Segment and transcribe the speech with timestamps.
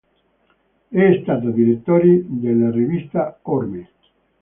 [0.89, 3.87] È stato direttore della rivista "Orme.